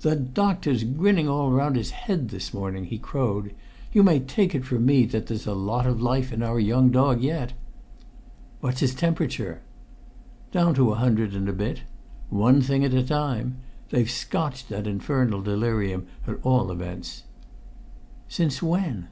"The 0.00 0.16
doctor's 0.16 0.82
grinning 0.82 1.28
all 1.28 1.52
round 1.52 1.76
his 1.76 1.92
head 1.92 2.30
this 2.30 2.52
morning!" 2.52 2.86
he 2.86 2.98
crowed. 2.98 3.54
"You 3.92 4.02
may 4.02 4.18
take 4.18 4.56
it 4.56 4.64
from 4.64 4.84
me 4.84 5.04
that 5.06 5.28
there's 5.28 5.46
a 5.46 5.54
lot 5.54 5.86
of 5.86 6.02
life 6.02 6.32
in 6.32 6.42
our 6.42 6.58
young 6.58 6.90
dog 6.90 7.20
yet." 7.22 7.52
"What's 8.58 8.80
his 8.80 8.92
temperature?" 8.92 9.62
"Down 10.50 10.74
to 10.74 10.90
a 10.90 10.96
hundred 10.96 11.32
and 11.32 11.48
a 11.48 11.52
bit. 11.52 11.82
One 12.28 12.60
thing 12.60 12.84
at 12.84 12.92
a 12.92 13.04
time. 13.04 13.58
They've 13.90 14.10
scotched 14.10 14.68
that 14.70 14.88
infernal 14.88 15.42
delirium, 15.42 16.08
at 16.26 16.38
all 16.42 16.72
events." 16.72 17.22
"Since 18.26 18.64
when?" 18.64 19.06